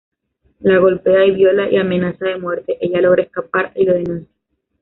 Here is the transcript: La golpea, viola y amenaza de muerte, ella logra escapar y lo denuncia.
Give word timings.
La 0.61 0.79
golpea, 0.79 1.25
viola 1.31 1.69
y 1.69 1.77
amenaza 1.77 2.25
de 2.25 2.39
muerte, 2.39 2.75
ella 2.81 3.01
logra 3.01 3.21
escapar 3.21 3.71
y 3.75 3.85
lo 3.85 3.93
denuncia. 3.93 4.35